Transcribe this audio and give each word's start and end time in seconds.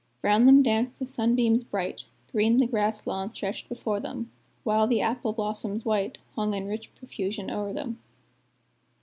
Round 0.23 0.47
them 0.47 0.63
danced 0.63 0.97
the 0.97 1.05
sunbeams 1.05 1.63
bright, 1.63 2.05
Green 2.31 2.57
the 2.57 2.65
grass 2.65 3.05
lawn 3.05 3.29
stretched 3.29 3.69
before 3.69 3.99
them; 3.99 4.31
While 4.63 4.87
the 4.87 5.01
apple 5.01 5.31
blossoms 5.31 5.85
white 5.85 6.17
Hung 6.33 6.55
in 6.55 6.65
rich 6.65 6.89
profusion 6.95 7.51
o'er 7.51 7.71
them. 7.71 7.99